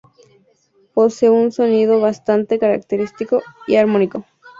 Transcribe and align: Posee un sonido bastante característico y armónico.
Posee 0.95 1.29
un 1.29 1.51
sonido 1.51 2.01
bastante 2.01 2.57
característico 2.57 3.43
y 3.67 3.75
armónico. 3.75 4.25